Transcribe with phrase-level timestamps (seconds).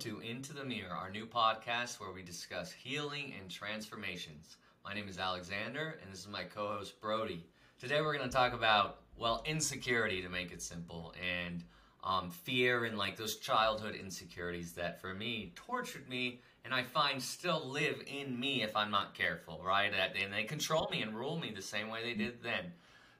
[0.00, 4.56] to Into the Mirror, our new podcast where we discuss healing and transformations.
[4.82, 7.44] My name is Alexander, and this is my co host, Brody.
[7.78, 11.62] Today, we're going to talk about, well, insecurity to make it simple, and
[12.02, 17.22] um, fear and like those childhood insecurities that for me tortured me and I find
[17.22, 19.92] still live in me if I'm not careful, right?
[20.18, 22.72] And they control me and rule me the same way they did then.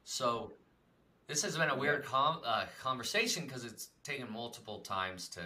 [0.05, 0.53] So
[1.27, 5.41] this has been a weird com- uh, conversation because it's taken multiple times to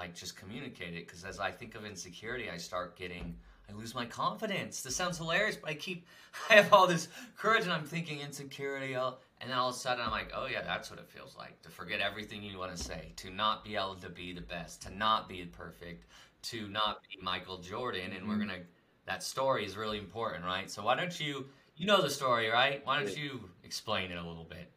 [0.00, 1.06] like just communicate it.
[1.06, 3.36] Because as I think of insecurity, I start getting,
[3.68, 4.80] I lose my confidence.
[4.80, 6.06] This sounds hilarious, but I keep,
[6.50, 8.94] I have all this courage and I'm thinking insecurity.
[8.94, 11.60] And then all of a sudden I'm like, oh yeah, that's what it feels like
[11.62, 14.82] to forget everything you want to say, to not be able to be the best,
[14.82, 16.06] to not be perfect,
[16.42, 18.12] to not be Michael Jordan.
[18.16, 18.48] And we're mm-hmm.
[18.48, 18.66] going to,
[19.06, 20.70] that story is really important, right?
[20.70, 21.44] So why don't you,
[21.76, 22.80] you know the story, right?
[22.84, 24.70] Why don't you explain it a little bit?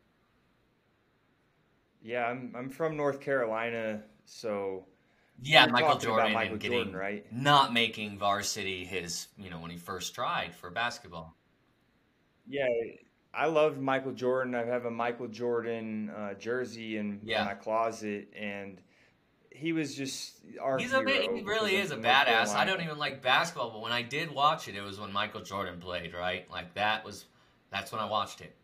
[2.01, 4.85] Yeah, I'm, I'm from North Carolina, so.
[5.41, 7.25] Yeah, Michael Jordan Michael and getting, Jordan, right?
[7.33, 11.35] Not making varsity his, you know, when he first tried for basketball.
[12.47, 12.67] Yeah,
[13.33, 14.53] I love Michael Jordan.
[14.55, 17.43] I have a Michael Jordan uh, jersey in, yeah.
[17.43, 18.79] my closet, and
[19.49, 20.77] he was just our.
[20.77, 22.53] He's a he really is a badass.
[22.53, 25.41] I don't even like basketball, but when I did watch it, it was when Michael
[25.41, 26.13] Jordan played.
[26.13, 27.25] Right, like that was
[27.71, 28.55] that's when I watched it.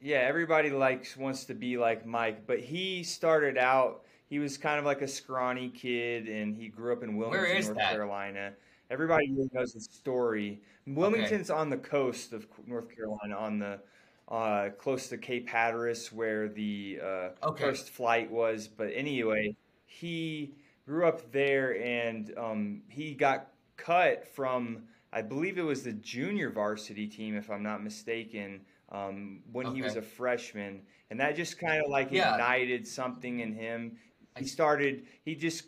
[0.00, 4.02] Yeah, everybody likes wants to be like Mike, but he started out.
[4.28, 7.76] He was kind of like a scrawny kid, and he grew up in Wilmington, North
[7.76, 7.92] that?
[7.92, 8.52] Carolina.
[8.90, 10.60] Everybody really knows the story.
[10.86, 11.58] Wilmington's okay.
[11.58, 13.80] on the coast of North Carolina, on the
[14.28, 17.64] uh, close to Cape Hatteras, where the uh, okay.
[17.64, 18.68] first flight was.
[18.68, 20.54] But anyway, he
[20.86, 26.50] grew up there, and um, he got cut from, I believe it was the junior
[26.50, 29.76] varsity team, if I'm not mistaken, um, when okay.
[29.76, 32.34] he was a freshman, and that just kind of like yeah.
[32.34, 33.96] ignited something in him.
[34.38, 35.06] He started.
[35.24, 35.64] He just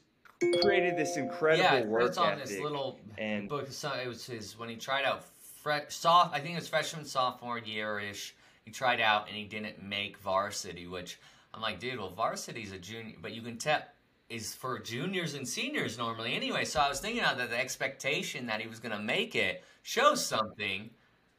[0.63, 3.69] created this incredible yeah, work it's on this little and book.
[3.69, 5.25] It was his when he tried out
[5.63, 6.35] fre- soft.
[6.35, 8.35] I think it was freshman sophomore year ish.
[8.65, 11.19] He tried out and he didn't make varsity, which
[11.55, 11.99] I'm like, dude.
[11.99, 13.83] Well, varsity's a junior, but you can tell
[14.29, 16.65] is for juniors and seniors normally anyway.
[16.65, 20.25] So I was thinking that the expectation that he was going to make it shows
[20.25, 20.91] something,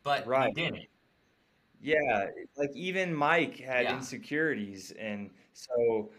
[0.04, 0.54] but right.
[0.56, 0.86] he didn't.
[1.82, 2.28] Yeah,
[2.58, 3.98] like even Mike had yeah.
[3.98, 6.10] insecurities, and so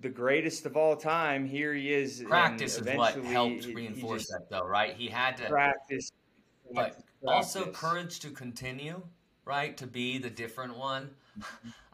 [0.00, 1.46] the greatest of all time.
[1.46, 2.22] Here he is.
[2.26, 4.94] Practice is what helped reinforce that, though, right?
[4.94, 6.10] He had to practice,
[6.72, 7.04] but practice.
[7.26, 9.02] also courage to continue,
[9.44, 9.76] right?
[9.76, 11.10] To be the different one.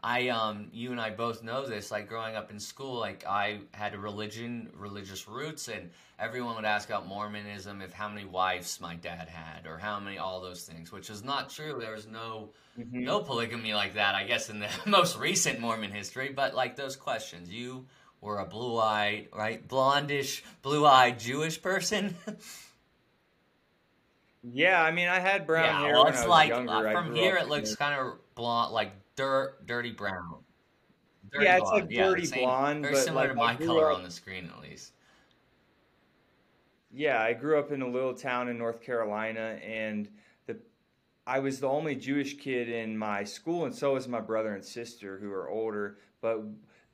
[0.03, 1.91] I, um, you and I both know this.
[1.91, 6.65] Like growing up in school, like I had a religion, religious roots, and everyone would
[6.65, 10.63] ask about Mormonism, if how many wives my dad had, or how many all those
[10.63, 11.77] things, which is not true.
[11.79, 13.03] There was no, mm-hmm.
[13.03, 14.15] no polygamy like that.
[14.15, 17.87] I guess in the most recent Mormon history, but like those questions, you
[18.21, 22.15] were a blue-eyed, right, blondish, blue-eyed Jewish person.
[24.43, 25.93] yeah, I mean, I had brown yeah, hair.
[25.93, 26.87] Well, it's like younger.
[26.87, 30.37] Uh, from here, it looks kind of blonde, like dirt, dirty brown.
[31.31, 33.91] Dirty yeah, it's like dirty yeah, same, blonde, very but similar like to my color
[33.91, 34.93] up, on the screen, at least.
[36.89, 40.07] Yeah, I grew up in a little town in North Carolina, and
[40.45, 40.57] the
[41.25, 44.63] I was the only Jewish kid in my school, and so was my brother and
[44.63, 45.97] sister, who are older.
[46.21, 46.43] But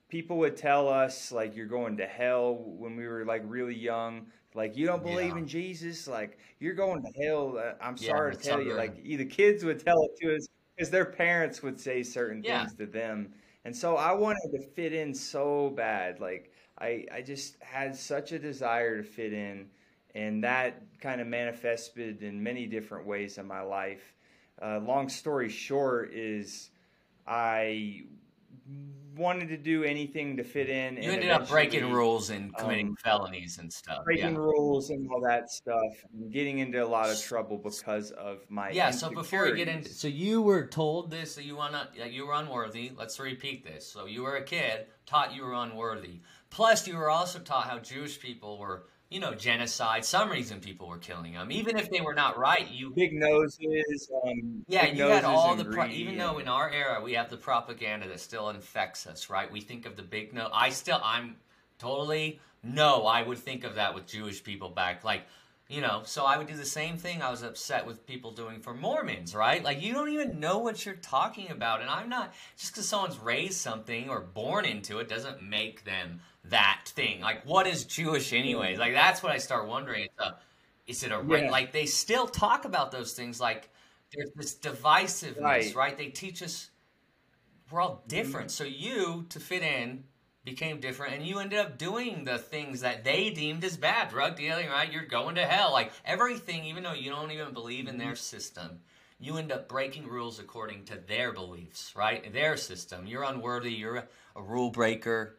[0.09, 4.27] people would tell us like you're going to hell when we were like really young
[4.53, 5.37] like you don't believe yeah.
[5.37, 8.95] in jesus like you're going to hell uh, i'm yeah, sorry to tell you like
[9.03, 12.59] either kids would tell it to us because their parents would say certain yeah.
[12.59, 13.33] things to them
[13.65, 18.31] and so i wanted to fit in so bad like i i just had such
[18.31, 19.67] a desire to fit in
[20.15, 24.13] and that kind of manifested in many different ways in my life
[24.61, 26.69] uh, long story short is
[27.27, 28.03] i
[29.15, 30.97] wanted to do anything to fit in.
[30.97, 34.03] You ended up breaking rules and committing um, felonies and stuff.
[34.05, 34.39] Breaking yeah.
[34.39, 38.71] rules and all that stuff, and getting into a lot of trouble because of my
[38.71, 38.91] yeah.
[38.91, 42.27] So before we get into, so you were told this that you wanna that you
[42.27, 42.91] were unworthy.
[42.97, 43.85] Let's repeat this.
[43.85, 46.21] So you were a kid, taught you were unworthy.
[46.49, 50.03] Plus, you were also taught how Jewish people were you know, genocide.
[50.03, 52.67] Some reason people were killing them, even if they were not right.
[52.71, 54.09] You big noses.
[54.25, 57.29] Um, yeah, big you had all the pro- even though in our era we have
[57.29, 59.51] the propaganda that still infects us, right?
[59.51, 60.49] We think of the big no.
[60.51, 61.35] I still, I'm
[61.77, 63.05] totally no.
[63.05, 65.27] I would think of that with Jewish people back, like
[65.69, 66.01] you know.
[66.05, 67.21] So I would do the same thing.
[67.21, 69.63] I was upset with people doing for Mormons, right?
[69.63, 73.19] Like you don't even know what you're talking about, and I'm not just because someone's
[73.19, 77.21] raised something or born into it doesn't make them that thing.
[77.21, 78.79] Like, what is Jewish, anyways?
[78.79, 80.05] Like, that's what I start wondering.
[80.05, 80.37] It's a,
[80.87, 81.49] is it a yeah.
[81.49, 83.39] like they still talk about those things?
[83.39, 83.69] Like,
[84.13, 85.75] there's this divisiveness, right?
[85.75, 85.97] right?
[85.97, 86.69] They teach us
[87.71, 88.49] we're all different.
[88.49, 88.63] Mm-hmm.
[88.63, 90.03] So you to fit in,
[90.43, 94.35] became different and you ended up doing the things that they deemed as bad drug
[94.35, 97.97] dealing right you're going to hell like everything even though you don't even believe in
[97.97, 98.81] their system
[99.19, 103.95] you end up breaking rules according to their beliefs right their system you're unworthy you're
[103.95, 105.37] a, a rule breaker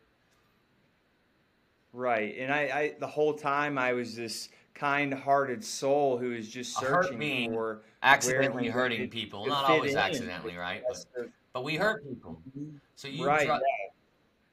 [1.95, 6.77] right and I, I the whole time i was this kind-hearted soul who is just
[6.79, 9.47] searching for accidentally hurting people.
[9.47, 10.83] not always accidentally right?
[10.89, 12.41] but, but, we hurt people.
[12.59, 12.77] Mm-hmm.
[12.97, 13.59] so you right yeah.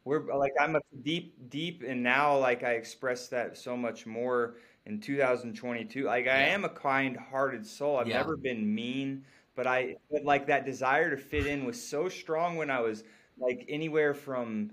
[0.03, 4.55] We're like I'm a deep deep and now like I express that so much more
[4.87, 6.33] in 2022 like yeah.
[6.33, 7.97] I am a kind-hearted soul.
[7.97, 8.17] I've yeah.
[8.17, 9.23] never been mean
[9.55, 13.03] but I but like that desire to fit in was so strong when I was
[13.37, 14.71] like anywhere from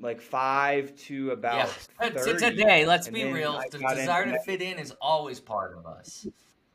[0.00, 2.10] like five to about yeah.
[2.10, 2.38] 30.
[2.38, 6.26] today let's be real the desire to fit in is always part of us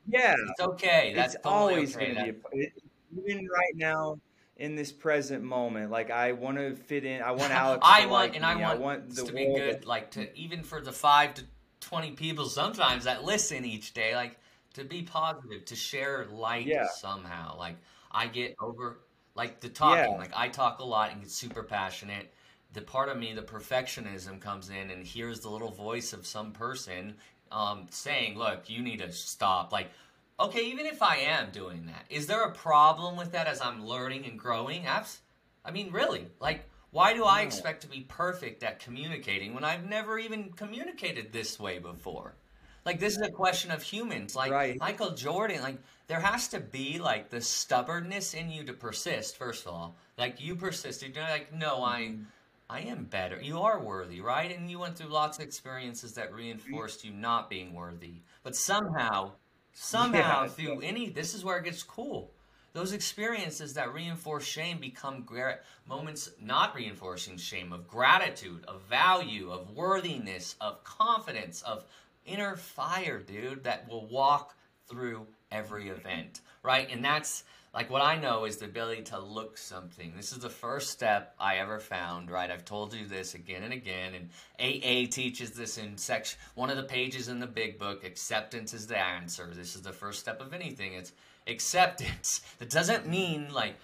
[0.07, 2.13] yeah it's okay that's it's totally always okay.
[2.13, 2.71] going to be a,
[3.15, 4.17] even right now
[4.57, 5.91] in this present moment.
[5.91, 7.21] Like I want to fit in.
[7.21, 7.81] I want Alex.
[7.83, 8.45] I want like and.
[8.45, 9.85] I want, I want to be good.
[9.85, 11.43] Like to even for the five to
[11.79, 14.15] twenty people sometimes that listen each day.
[14.15, 14.39] Like
[14.73, 16.87] to be positive, to share light yeah.
[16.95, 17.57] somehow.
[17.57, 17.77] Like
[18.11, 18.99] I get over
[19.35, 20.13] like the talking.
[20.13, 20.17] Yeah.
[20.17, 22.33] Like I talk a lot and get super passionate.
[22.73, 26.51] The part of me, the perfectionism comes in, and hears the little voice of some
[26.51, 27.15] person
[27.51, 29.91] um, saying, "Look, you need to stop." Like
[30.39, 33.85] Okay, even if I am doing that, is there a problem with that as I'm
[33.85, 34.85] learning and growing?
[34.85, 35.21] Abs-
[35.63, 36.27] I mean, really?
[36.39, 41.31] Like, why do I expect to be perfect at communicating when I've never even communicated
[41.31, 42.35] this way before?
[42.85, 44.35] Like, this is a question of humans.
[44.35, 44.77] Like, right.
[44.79, 45.77] Michael Jordan, like,
[46.07, 49.95] there has to be, like, the stubbornness in you to persist, first of all.
[50.17, 51.15] Like, you persisted.
[51.15, 52.15] You're like, no, I.
[52.69, 53.39] I am better.
[53.41, 54.55] You are worthy, right?
[54.55, 58.21] And you went through lots of experiences that reinforced you not being worthy.
[58.43, 59.33] But somehow
[59.73, 60.47] Somehow, yeah.
[60.47, 62.31] through any, this is where it gets cool.
[62.73, 69.51] Those experiences that reinforce shame become gra- moments not reinforcing shame, of gratitude, of value,
[69.51, 71.85] of worthiness, of confidence, of
[72.25, 74.55] inner fire, dude, that will walk
[74.87, 76.89] through every event, right?
[76.91, 80.13] And that's like what I know is the ability to look something.
[80.15, 82.51] This is the first step I ever found, right?
[82.51, 84.29] I've told you this again and again, and
[84.59, 88.03] AA teaches this in section one of the pages in the big book.
[88.03, 89.49] Acceptance is the answer.
[89.53, 90.93] This is the first step of anything.
[90.93, 91.13] It's
[91.47, 92.41] acceptance.
[92.59, 93.75] That doesn't mean like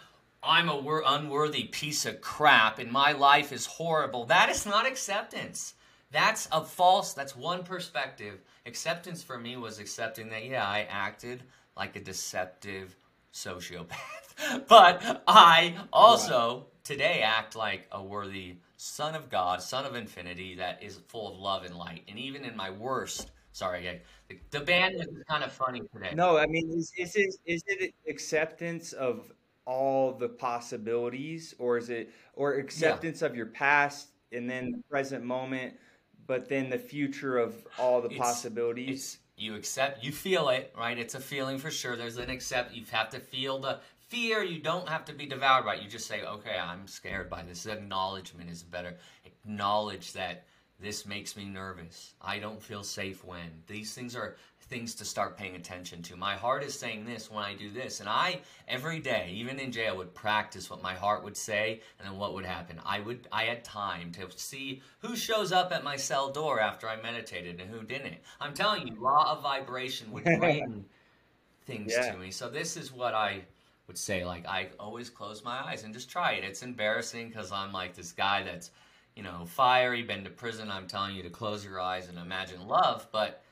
[0.43, 4.25] I'm a wor- unworthy piece of crap and my life is horrible.
[4.25, 5.73] That is not acceptance.
[6.11, 8.41] That's a false, that's one perspective.
[8.65, 11.43] Acceptance for me was accepting that, yeah, I acted
[11.79, 12.95] like a deceptive
[13.33, 13.87] sociopath.
[14.67, 20.83] but I also today act like a worthy son of God, son of infinity that
[20.83, 22.03] is full of love and light.
[22.09, 26.13] And even in my worst, sorry, the, the band is kind of funny today.
[26.13, 29.31] No, I mean, is, is, it, is it acceptance of
[29.65, 33.27] all the possibilities or is it, or acceptance yeah.
[33.27, 35.75] of your past and then the present moment,
[36.27, 38.89] but then the future of all the it's, possibilities?
[38.89, 40.97] It's, you accept you feel it right?
[40.97, 41.95] It's a feeling for sure.
[41.95, 44.43] There's an accept you have to feel the fear.
[44.43, 45.83] You don't have to be devoured by it.
[45.83, 47.65] You just say okay i'm scared by this.
[47.65, 48.97] Acknowledgement is better.
[49.25, 50.45] Acknowledge that
[50.79, 52.13] this makes me nervous.
[52.21, 53.63] I don't feel safe when.
[53.67, 54.37] These things are
[54.69, 56.15] things to start paying attention to.
[56.15, 57.99] My heart is saying this when I do this.
[57.99, 62.07] And I, every day, even in jail, would practice what my heart would say and
[62.07, 62.79] then what would happen.
[62.85, 66.87] I would, I had time to see who shows up at my cell door after
[66.87, 68.17] I meditated and who didn't.
[68.39, 70.85] I'm telling you, law of vibration would bring
[71.65, 72.11] things yeah.
[72.11, 72.29] to me.
[72.29, 73.41] So this is what I
[73.87, 74.23] would say.
[74.23, 76.43] Like, I always close my eyes and just try it.
[76.43, 78.69] It's embarrassing because I'm like this guy that's,
[79.15, 80.69] you know, fiery, been to prison.
[80.69, 83.43] I'm telling you to close your eyes and imagine love, but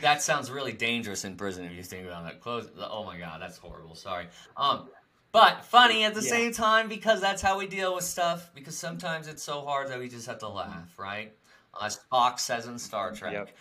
[0.00, 2.40] that sounds really dangerous in prison if you think about that.
[2.40, 2.68] Close.
[2.78, 3.94] Oh my god, that's horrible.
[3.94, 4.26] Sorry.
[4.56, 4.88] Um,
[5.32, 6.30] but funny at the yeah.
[6.30, 8.50] same time because that's how we deal with stuff.
[8.54, 11.32] Because sometimes it's so hard that we just have to laugh, right?
[11.80, 13.54] As Spock says in Star Trek.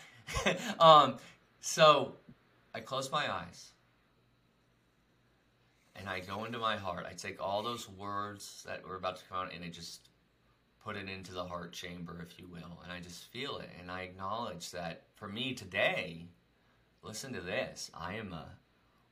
[0.46, 0.60] Yep.
[0.80, 1.18] um,
[1.60, 2.14] so
[2.74, 3.72] I close my eyes
[5.96, 7.06] and I go into my heart.
[7.10, 10.10] I take all those words that were about to come out and it just
[10.86, 13.72] put it into the heart chamber, if you will, and I just feel it.
[13.82, 16.28] And I acknowledge that for me today,
[17.02, 18.46] listen to this I am a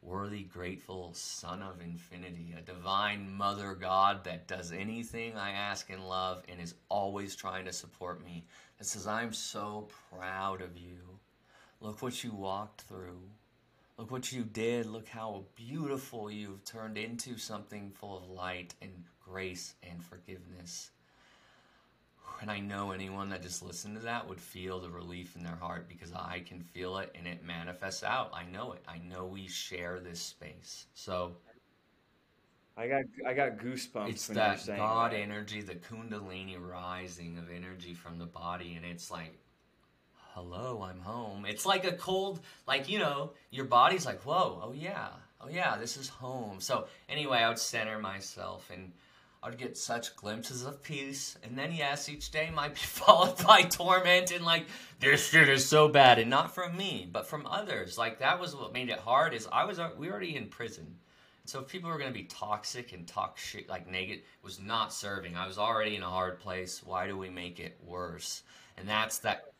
[0.03, 6.03] worthy, grateful son of infinity, a divine mother God that does anything I ask in
[6.03, 8.45] love and is always trying to support me.
[8.77, 10.99] That says, I'm so proud of you.
[11.81, 13.21] Look what you walked through.
[13.97, 14.85] Look what you did.
[14.85, 18.91] Look how beautiful you've turned into something full of light and
[19.23, 20.91] grace and forgiveness.
[22.41, 25.55] And I know anyone that just listened to that would feel the relief in their
[25.55, 28.31] heart because I can feel it and it manifests out.
[28.33, 28.83] I know it.
[28.85, 30.87] I know we share this space.
[30.93, 31.37] So
[32.75, 34.09] I got I got goosebumps.
[34.09, 35.19] It's that God that.
[35.19, 39.37] energy, the Kundalini rising of energy from the body, and it's like,
[40.33, 41.45] hello, I'm home.
[41.45, 45.77] It's like a cold, like you know, your body's like, whoa, oh yeah, oh yeah,
[45.77, 46.59] this is home.
[46.59, 48.91] So anyway, I would center myself and.
[49.45, 53.63] I'd get such glimpses of peace, and then yes, each day might be followed by
[53.63, 54.67] torment and like
[55.01, 57.97] this shit is so bad, and not from me, but from others.
[57.97, 59.33] Like that was what made it hard.
[59.33, 60.95] Is I was uh, we were already in prison,
[61.45, 64.93] so if people were going to be toxic and talk shit like negative, was not
[64.93, 65.35] serving.
[65.35, 66.81] I was already in a hard place.
[66.81, 68.43] Why do we make it worse?
[68.77, 69.52] And that's that.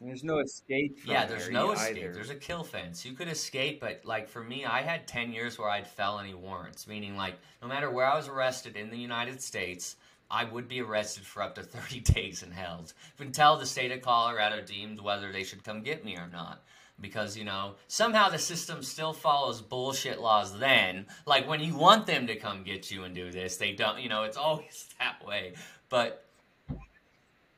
[0.00, 0.98] There's no escape.
[1.00, 1.74] From Yeah, there's there no either.
[1.74, 2.12] escape.
[2.14, 3.04] There's a kill fence.
[3.04, 6.34] You could escape, but like for me, I had 10 years where I had felony
[6.34, 9.96] warrants, meaning like no matter where I was arrested in the United States,
[10.30, 14.02] I would be arrested for up to 30 days and held until the state of
[14.02, 16.64] Colorado deemed whether they should come get me or not.
[17.00, 21.06] Because, you know, somehow the system still follows bullshit laws then.
[21.26, 24.08] Like when you want them to come get you and do this, they don't, you
[24.08, 25.54] know, it's always that way.
[25.88, 26.23] But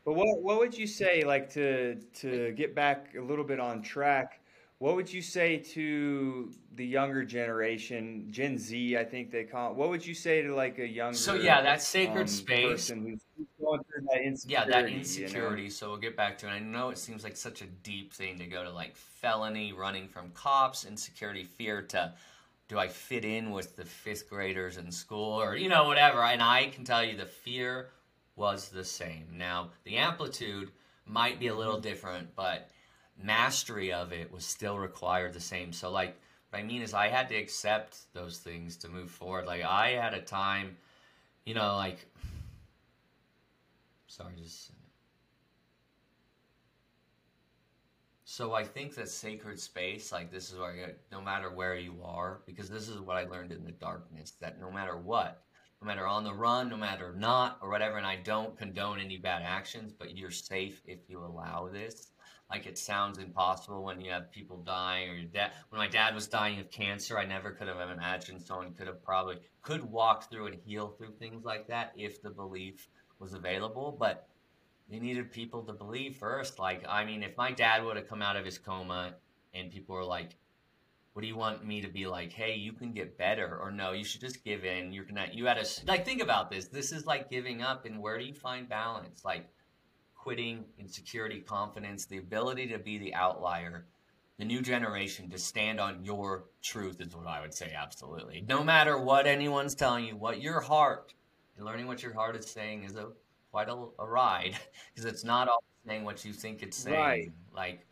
[0.06, 3.82] But what what would you say, like to to get back a little bit on
[3.82, 4.40] track?
[4.78, 8.96] What would you say to the younger generation, Gen Z?
[8.96, 9.72] I think they call.
[9.72, 11.16] It, what would you say to like a younger?
[11.16, 12.88] so, yeah, that sacred um, space.
[12.88, 13.18] who's
[14.12, 14.46] that insecurity.
[14.52, 14.98] Yeah, that you know?
[15.00, 15.70] insecurity.
[15.70, 16.50] So we'll get back to it.
[16.50, 20.06] I know it seems like such a deep thing to go to like felony, running
[20.06, 22.12] from cops, insecurity, fear to
[22.68, 26.22] do I fit in with the fifth graders in school or, you know, whatever.
[26.22, 27.88] And I can tell you the fear
[28.36, 29.26] was the same.
[29.32, 30.70] Now, the amplitude
[31.06, 32.70] might be a little different, but
[33.20, 35.72] mastery of it was still required the same.
[35.72, 36.16] So, like,
[36.50, 39.46] what I mean is, I had to accept those things to move forward.
[39.46, 40.76] Like, I had a time,
[41.44, 42.06] you know, like,
[44.06, 44.70] sorry, just.
[48.28, 51.94] So I think that sacred space, like this is where I no matter where you
[52.04, 55.45] are, because this is what I learned in the darkness, that no matter what,
[55.86, 59.18] no matter on the run, no matter not, or whatever, and I don't condone any
[59.18, 62.10] bad actions, but you're safe if you allow this.
[62.50, 65.52] Like it sounds impossible when you have people dying or your dad.
[65.68, 69.04] When my dad was dying of cancer, I never could have imagined someone could have
[69.04, 72.88] probably could walk through and heal through things like that if the belief
[73.20, 73.96] was available.
[73.96, 74.26] But
[74.88, 76.58] you needed people to believe first.
[76.58, 79.14] Like, I mean, if my dad would have come out of his coma
[79.54, 80.36] and people were like,
[81.16, 82.30] what do you want me to be like?
[82.30, 84.92] Hey, you can get better, or no, you should just give in.
[84.92, 86.68] You're gonna, you had to like think about this.
[86.68, 89.24] This is like giving up, and where do you find balance?
[89.24, 89.48] Like
[90.14, 93.86] quitting, insecurity, confidence, the ability to be the outlier,
[94.38, 97.72] the new generation to stand on your truth is what I would say.
[97.74, 101.14] Absolutely, no matter what anyone's telling you, what your heart,
[101.56, 103.08] and learning what your heart is saying is a
[103.52, 104.54] quite a, a ride
[104.94, 106.94] because it's not always saying what you think it's saying.
[106.94, 107.32] Right.
[107.54, 107.85] Like,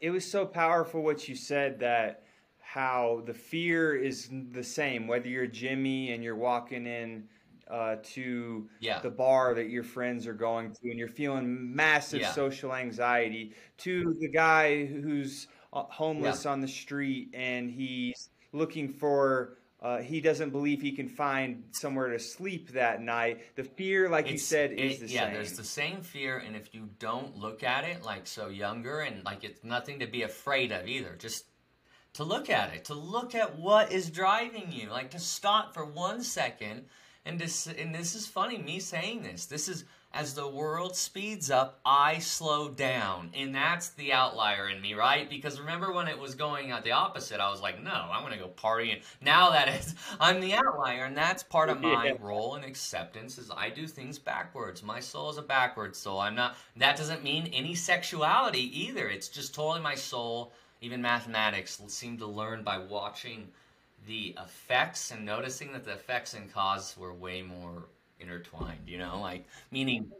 [0.00, 2.24] It was so powerful what you said that
[2.58, 7.28] how the fear is the same whether you're Jimmy and you're walking in
[7.68, 12.20] uh, to yeah, the bar that your friends are going to and you're feeling massive
[12.20, 12.32] Yeah.
[12.32, 19.58] social anxiety to the guy who's uh, homeless on the street and he's looking for
[19.82, 24.30] uh, he doesn't believe he can find somewhere to sleep that night the fear like
[24.30, 27.36] you said is it- the yeah, same there's the same fear, and if you don't
[27.36, 31.14] look at it like so younger, and like it's nothing to be afraid of either.
[31.18, 31.44] Just
[32.14, 35.84] to look at it, to look at what is driving you, like to stop for
[35.84, 36.86] one second,
[37.26, 39.44] and this and this is funny me saying this.
[39.46, 39.84] This is
[40.16, 45.28] as the world speeds up, I slow down, and that's the outlier in me, right?
[45.28, 48.38] Because remember when it was going at the opposite, I was like, no, I'm gonna
[48.38, 52.14] go party, and now that is, I'm the outlier, and that's part of my Yeah.
[52.18, 54.82] role in acceptance is I do things backwards.
[54.82, 56.18] My soul is a backwards soul.
[56.20, 56.56] I'm not.
[56.76, 59.08] That doesn't mean any sexuality either.
[59.08, 60.52] It's just totally my soul.
[60.80, 63.48] Even mathematics seem to learn by watching
[64.06, 67.84] the effects and noticing that the effects and cause were way more
[68.20, 68.88] intertwined.
[68.88, 70.10] You know, like meaning.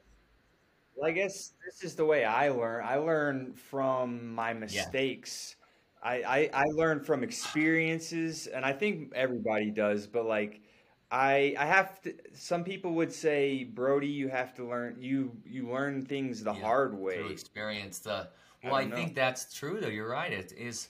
[0.95, 2.85] Well, I guess this is the way I learn.
[2.85, 5.57] I learn from my mistakes.
[6.03, 10.07] I, I, I learn from experiences, and I think everybody does.
[10.07, 10.61] But like,
[11.11, 12.15] I I have to.
[12.35, 14.97] Some people would say, Brody, you have to learn.
[15.01, 17.27] You you learn things the Yeah, hard to way.
[17.31, 18.29] experience the
[18.63, 20.89] well I, don't think that's true though you're right it is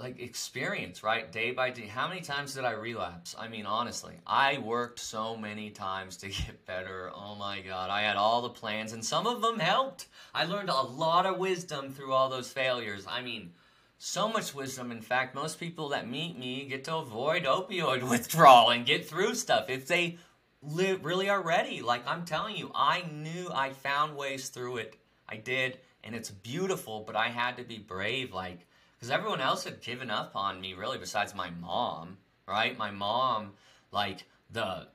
[0.00, 1.30] like experience right?
[1.30, 1.86] Day by day.
[1.86, 3.36] How many times did i relapse?
[3.38, 7.10] I mean honestly i worked so many times to get better.
[7.14, 7.90] Oh my god.
[7.90, 10.06] I had all the plans and some of them helped.
[10.34, 13.04] I learned a lot of wisdom through all those failures.
[13.08, 13.52] I mean
[13.98, 14.90] so much wisdom.
[14.90, 19.34] In fact most people that meet me get to avoid opioid withdrawal and get through
[19.34, 20.16] stuff if they
[20.62, 21.82] li- really are ready.
[21.82, 24.96] Like i'm telling you i knew i found ways through it.
[25.28, 28.32] I did and it's beautiful but i had to be brave.
[28.32, 28.66] Like
[29.00, 32.18] because everyone else had given up on me really besides my mom
[32.50, 32.76] right?
[32.76, 33.52] My mom,
[33.92, 34.88] like the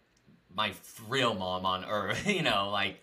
[0.53, 0.73] my
[1.07, 3.01] real mom on earth, you know, like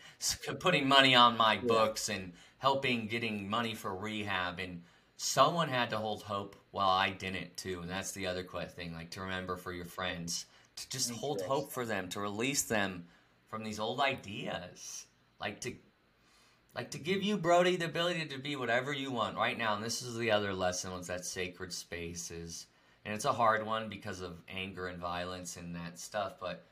[0.60, 1.60] putting money on my yeah.
[1.60, 4.82] books and helping getting money for rehab and
[5.16, 7.80] someone had to hold hope while I didn't too.
[7.80, 11.72] And that's the other thing, like to remember for your friends, to just hold hope
[11.72, 13.06] for them, to release them
[13.48, 15.06] from these old ideas.
[15.40, 15.74] Like to
[16.74, 19.74] like to give you Brody the ability to be whatever you want right now.
[19.74, 22.66] And this is the other lesson was that sacred spaces.
[23.04, 26.66] and it's a hard one because of anger and violence and that stuff, but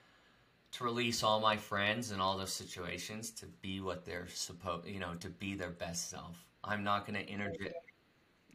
[0.73, 5.01] to release all my friends in all those situations to be what they're supposed, you
[5.01, 6.37] know, to be their best self.
[6.63, 7.75] I'm not going to interject.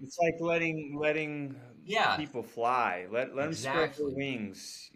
[0.02, 3.08] It's like letting letting yeah people fly.
[3.12, 3.82] Let let exactly.
[3.82, 4.92] them spread their wings.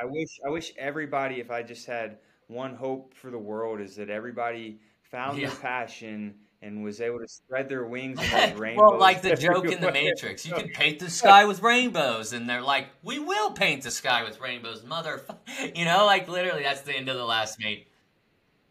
[0.00, 2.18] I wish I wish everybody, if I just had
[2.52, 5.48] one hope for the world, is that everybody found yeah.
[5.48, 8.90] their passion and was able to spread their wings and rainbows.
[8.90, 12.48] well, like the joke in the Matrix, you can paint the sky with rainbows, and
[12.48, 15.22] they're like, "We will paint the sky with rainbows, mother."
[15.74, 17.86] You know, like literally, that's the end of the last mate.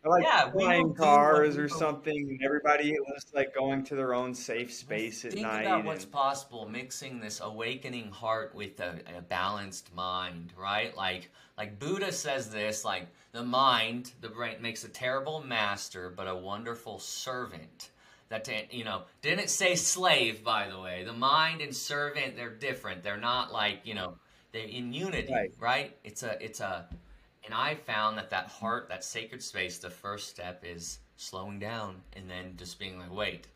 [0.04, 4.74] like yeah, flying cars or something, and everybody was like going to their own safe
[4.74, 5.58] space at Think night.
[5.58, 10.96] Think about what's possible, mixing this awakening heart with a, a balanced mind, right?
[10.98, 16.28] Like, like Buddha says this, like the mind, the brain makes a terrible master, but
[16.28, 17.90] a wonderful servant.
[18.30, 21.04] That you know didn't say slave, by the way.
[21.04, 23.04] The mind and servant, they're different.
[23.04, 24.16] They're not like you know
[24.54, 25.54] they're in unity, right?
[25.60, 25.98] right?
[26.06, 26.88] It's a it's a
[27.44, 32.02] and I found that that heart, that sacred space, the first step is slowing down
[32.14, 33.48] and then just being like, wait,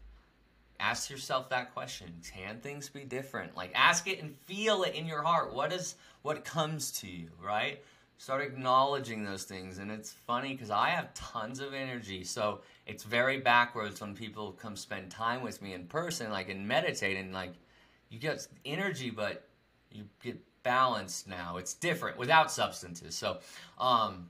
[0.79, 5.05] ask yourself that question can things be different like ask it and feel it in
[5.05, 7.81] your heart what is what comes to you right
[8.17, 9.77] start acknowledging those things.
[9.77, 12.23] And it's funny because i have tons of energy.
[12.23, 16.67] So it's very backwards when people come spend time with me in person like and
[16.67, 17.53] meditate and like
[18.09, 19.47] you get energy but
[19.91, 21.57] you get balanced now.
[21.57, 23.15] It's different without substances.
[23.15, 23.39] So
[23.77, 24.29] um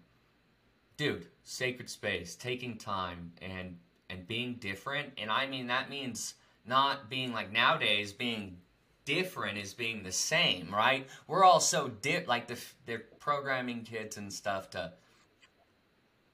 [0.97, 3.77] dude sacred space taking time and
[4.09, 5.09] and being different.
[5.17, 8.57] And i mean that means not being like nowadays being
[9.05, 11.07] different is being the same, right?
[11.27, 14.93] We're all so di- like the, they're programming kids and stuff to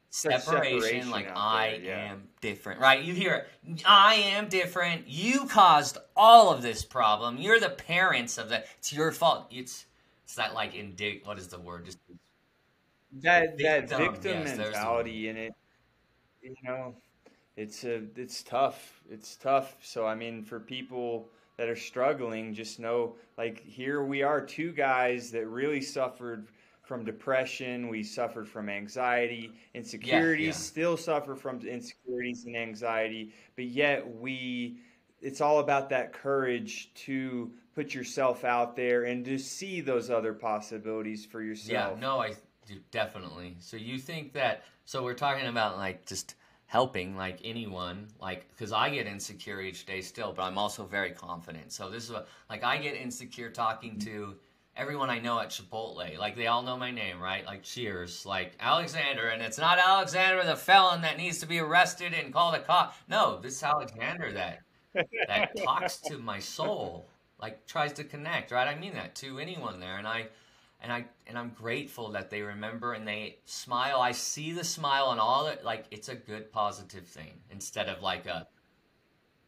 [0.09, 2.11] separation, separation like I there, yeah.
[2.11, 3.01] am different, right?
[3.01, 3.83] You hear it.
[3.85, 5.07] I am different.
[5.07, 7.37] You caused all of this problem.
[7.37, 8.67] You're the parents of that.
[8.77, 9.47] It's your fault.
[9.51, 9.85] It's
[10.23, 11.25] it's that like indig.
[11.25, 11.85] What is the word?
[11.85, 11.97] Just
[13.21, 15.53] that victim, that victim yes, mentality in it.
[16.41, 16.95] You know,
[17.55, 19.01] it's a it's tough.
[19.09, 19.75] It's tough.
[19.81, 21.29] So I mean, for people
[21.61, 26.47] that are struggling, just know like here we are, two guys that really suffered
[26.81, 27.87] from depression.
[27.87, 30.43] We suffered from anxiety, insecurities.
[30.43, 30.53] Yeah, yeah.
[30.53, 34.79] Still suffer from insecurities and anxiety, but yet we.
[35.21, 40.33] It's all about that courage to put yourself out there and to see those other
[40.33, 41.93] possibilities for yourself.
[41.93, 42.33] Yeah, no, I
[42.65, 43.55] do definitely.
[43.59, 44.63] So you think that?
[44.85, 46.33] So we're talking about like just
[46.71, 51.11] helping like anyone like because i get insecure each day still but i'm also very
[51.11, 51.69] confident.
[51.69, 54.35] So this is what like i get insecure talking to
[54.77, 56.17] everyone i know at chipotle.
[56.17, 57.45] Like they all know my name right?
[57.45, 58.25] Like cheers.
[58.25, 62.55] Like alexander and it's not alexander the felon that needs to be arrested and called
[62.55, 62.95] a cop.
[63.09, 64.61] No this is alexander that
[65.27, 67.05] that talks to my soul
[67.37, 68.73] like tries to connect right?
[68.73, 70.27] I mean that to anyone there and i
[70.81, 74.01] and I and I'm grateful that they remember and they smile.
[74.01, 78.01] I see the smile on all it like it's a good positive thing instead of
[78.01, 78.47] like a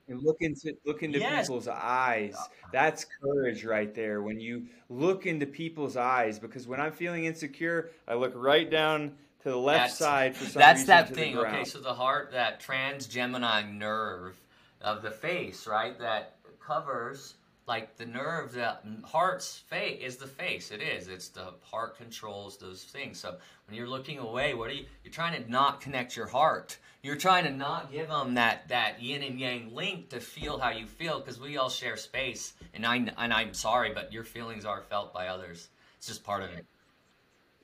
[0.08, 1.48] and look into look into yes.
[1.48, 2.36] people's eyes.
[2.72, 4.22] That's courage right there.
[4.22, 9.13] When you look into people's eyes, because when I'm feeling insecure, I look right down
[9.43, 11.38] to the left that's, side for some That's reason that thing.
[11.38, 14.39] Okay, so the heart, that trans Gemini nerve
[14.82, 15.98] of the face, right?
[16.00, 17.36] That covers
[17.67, 20.71] like the nerve the heart's face is the face.
[20.71, 21.08] It is.
[21.08, 23.19] It's the heart controls those things.
[23.19, 23.36] So
[23.67, 26.78] when you're looking away what are you you're trying to not connect your heart.
[27.02, 30.69] You're trying to not give them that that yin and yang link to feel how
[30.69, 32.54] you feel because we all share space.
[32.73, 35.69] And i and i'm sorry but your feelings are felt by others.
[35.97, 36.65] It's just part of it.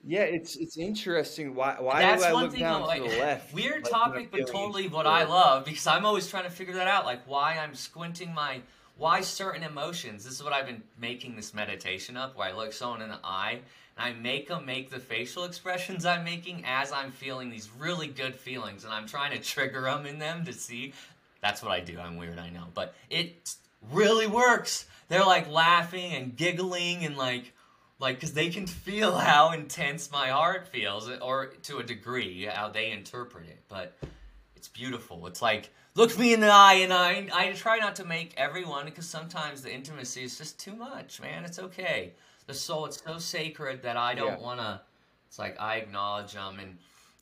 [0.05, 1.55] Yeah, it's it's interesting.
[1.55, 3.53] Why why That's do I look down like, to the left?
[3.53, 6.87] Weird like, topic, but totally what I love because I'm always trying to figure that
[6.87, 7.05] out.
[7.05, 8.61] Like why I'm squinting my
[8.99, 10.25] why certain emotions.
[10.25, 13.19] This is what I've been making this meditation up, where I look someone in the
[13.23, 13.61] eye
[13.97, 18.07] and I make them make the facial expressions I'm making as I'm feeling these really
[18.07, 20.93] good feelings, and I'm trying to trigger them in them to see.
[21.41, 21.97] That's what I do.
[21.97, 23.55] I'm weird, I know, but it
[23.91, 24.85] really works.
[25.07, 27.53] They're like laughing and giggling and like
[27.99, 32.69] like because they can feel how intense my heart feels or to a degree how
[32.69, 33.97] they interpret it but
[34.55, 38.05] it's beautiful it's like look me in the eye and I, I try not to
[38.05, 42.13] make everyone because sometimes the intimacy is just too much man it's okay
[42.49, 42.85] the soul.
[42.87, 44.45] It's so sacred that I don't Yeah.
[44.45, 44.81] want to.
[45.27, 46.77] It's like I acknowledge them, and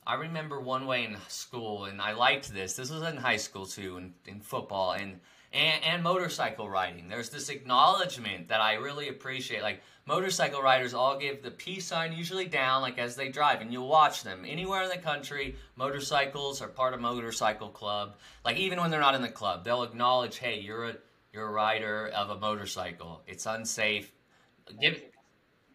[0.06, 2.74] I remember one way in school, and I liked this.
[2.74, 5.20] This was in high school too, and in football, and
[5.52, 7.08] and, and motorcycle riding.
[7.08, 9.62] There's this acknowledgement that I really appreciate.
[9.62, 13.72] Like motorcycle riders all give the peace sign usually down, like as they drive, and
[13.72, 15.56] you'll watch them anywhere in the country.
[15.76, 18.16] Motorcycles are part of motorcycle club.
[18.44, 20.96] Like even when they're not in the club, they'll acknowledge, "Hey, you're a
[21.32, 23.22] you're a rider of a motorcycle.
[23.26, 24.12] It's unsafe."
[24.80, 25.00] Give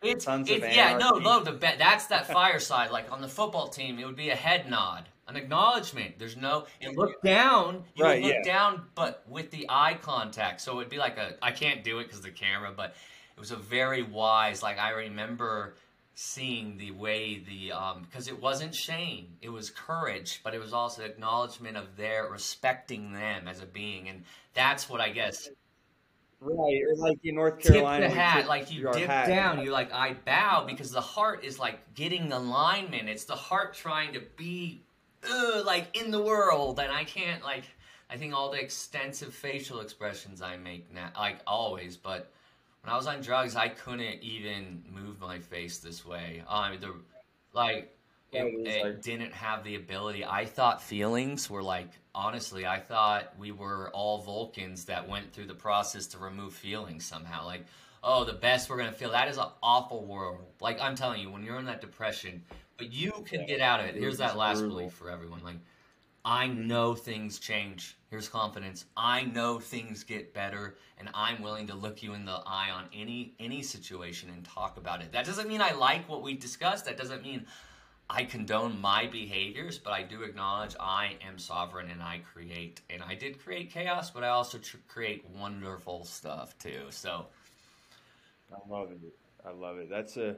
[0.03, 2.91] it's, it's yeah, no, no, the that's that fireside.
[2.91, 6.19] Like on the football team, it would be a head nod, an acknowledgement.
[6.19, 8.43] There's no, you look down, you Right, look yeah.
[8.43, 10.61] down, but with the eye contact.
[10.61, 12.95] So it'd be like a, I can't do it because the camera, but
[13.35, 14.61] it was a very wise.
[14.63, 15.75] Like I remember
[16.15, 20.73] seeing the way the, um, because it wasn't shame, it was courage, but it was
[20.73, 25.49] also acknowledgement of their respecting them as a being, and that's what I guess
[26.39, 29.27] Right, or like in North tip Carolina, the hat, tip like you dip hat.
[29.27, 33.07] down, You're like I bow because the heart is like getting the alignment.
[33.07, 34.81] It's the heart trying to be
[35.29, 37.63] uh, like in the world, and I can't like.
[38.09, 42.31] I think all the extensive facial expressions I make now, like always, but
[42.81, 46.43] when I was on drugs, I couldn't even move my face this way.
[46.47, 46.93] I Um, the
[47.53, 47.95] like
[48.31, 50.25] it, it it like- didn't have the ability.
[50.25, 55.47] I thought feelings were like honestly, I thought we were all Vulcans that went through
[55.47, 57.45] the process to remove feelings somehow.
[57.45, 57.65] Like,
[58.03, 59.09] oh, the best we're gonna feel.
[59.11, 60.45] That is an awful world.
[60.61, 62.43] Like I'm telling you, when you're in that depression,
[62.83, 63.95] but you can Yeah, get out of it.
[63.95, 64.77] it Here's that last brutal.
[64.77, 65.41] belief for everyone.
[65.43, 65.57] Like,
[66.25, 67.97] I know things change.
[68.09, 68.85] Here's confidence.
[68.95, 72.85] I know things get better, and I'm willing to look you in the eye on
[72.93, 75.11] any any situation and talk about it.
[75.11, 76.85] That doesn't mean I like what we discussed.
[76.85, 77.45] That doesn't mean
[78.09, 82.81] I condone my behaviors, but I do acknowledge I am sovereign and I create.
[82.89, 86.83] And I did create chaos, but I also tr- create wonderful stuff too.
[86.89, 87.27] So
[88.51, 88.99] I love it.
[89.45, 89.89] I love it.
[89.89, 90.37] That's a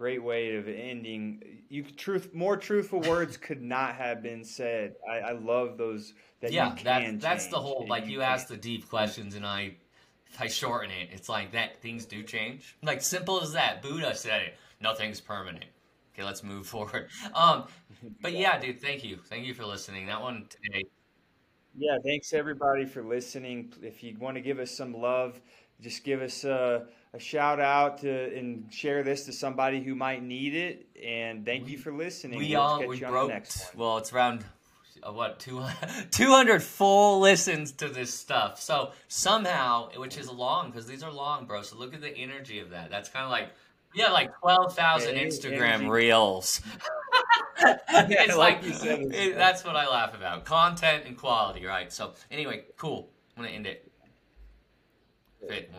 [0.00, 1.42] great way of ending.
[1.68, 4.94] You truth more truthful words could not have been said.
[5.08, 6.14] I, I love those.
[6.40, 7.86] That yeah, you can that, that's the whole.
[7.86, 9.74] Like you ask the deep questions, and I,
[10.38, 11.82] I shorten it, it's like that.
[11.82, 12.78] Things do change.
[12.82, 13.82] Like simple as that.
[13.82, 14.54] Buddha said it.
[14.80, 15.66] Nothing's permanent.
[16.14, 17.08] Okay, let's move forward.
[17.34, 17.64] Um,
[18.22, 20.06] but yeah, dude, thank you, thank you for listening.
[20.06, 20.84] That one today.
[21.76, 23.74] Yeah, thanks everybody for listening.
[23.82, 25.38] If you want to give us some love,
[25.82, 30.22] just give us a, a shout out to, and share this to somebody who might
[30.22, 30.86] need it.
[31.04, 32.38] And thank you for listening.
[32.38, 33.32] We We'll all we broke.
[33.74, 34.44] Well, it's around
[35.02, 38.60] uh, what 200, 200 full listens to this stuff.
[38.60, 41.62] So somehow, which is long because these are long, bro.
[41.62, 42.90] So look at the energy of that.
[42.90, 43.48] That's kind of like
[43.92, 45.88] yeah, like twelve thousand Yeah, Instagram energy.
[45.90, 46.60] reels.
[47.58, 51.92] it's like like you said, it- that's what I laugh about: content and quality, right?
[51.92, 53.08] So anyway, cool.
[53.36, 53.90] I'm gonna end it.
[55.48, 55.72] Fit.